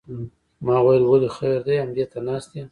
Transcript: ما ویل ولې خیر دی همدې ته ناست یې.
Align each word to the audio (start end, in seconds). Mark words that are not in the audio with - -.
ما 0.65 0.77
ویل 0.85 1.03
ولې 1.07 1.29
خیر 1.37 1.59
دی 1.67 1.75
همدې 1.83 2.05
ته 2.11 2.19
ناست 2.27 2.51
یې. 2.57 2.63